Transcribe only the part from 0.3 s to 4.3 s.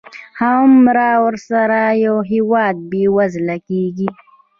هغومره ورسره یو هېواد بېوزله کېږي.